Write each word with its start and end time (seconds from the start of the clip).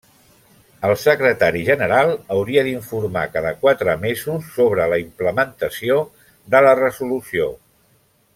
El 0.87 0.93
Secretari 1.01 1.59
General 1.67 2.13
hauria 2.35 2.63
d'informar 2.67 3.25
cada 3.35 3.51
quatre 3.65 3.95
mesos 4.07 4.49
sobre 4.57 4.89
la 4.95 4.99
implementació 5.05 6.01
de 6.57 6.65
la 6.69 6.75
resolució. 6.85 7.53